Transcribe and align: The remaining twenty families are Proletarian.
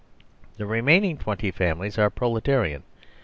The 0.57 0.65
remaining 0.65 1.19
twenty 1.19 1.51
families 1.51 1.99
are 1.99 2.09
Proletarian. 2.09 2.81